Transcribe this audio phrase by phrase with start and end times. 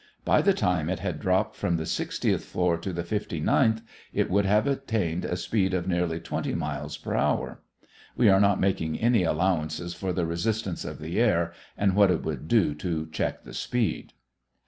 [0.25, 4.31] By the time it had dropped from the sixtieth story to the fifty ninth it
[4.31, 7.61] would have attained a speed of nearly 20 miles per hour.
[8.17, 12.23] (We are not making any allowances for the resistance of the air and what it
[12.23, 14.13] would do to check the speed.)